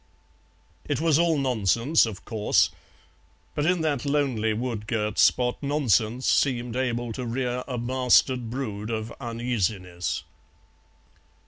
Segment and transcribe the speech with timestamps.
[0.89, 2.71] It was all nonsense, of course,
[3.53, 8.89] but in that lonely wood girt spot nonsense seemed able to rear a bastard brood
[8.89, 10.23] of uneasiness.